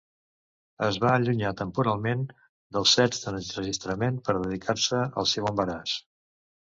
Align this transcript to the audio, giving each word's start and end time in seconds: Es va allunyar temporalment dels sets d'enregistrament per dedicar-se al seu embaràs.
Es 0.85 0.95
va 1.03 1.11
allunyar 1.17 1.51
temporalment 1.59 2.23
dels 2.77 2.95
sets 2.99 3.21
d'enregistrament 3.25 4.21
per 4.31 4.37
dedicar-se 4.39 5.03
al 5.23 5.29
seu 5.35 5.51
embaràs. 5.55 5.95